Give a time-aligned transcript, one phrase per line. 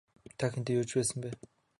[0.37, 1.29] Та хэнтэй юу хийж байсан бэ?